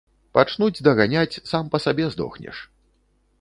[0.37, 2.65] Пачнуць даганяць, сам па сабе здохнеш.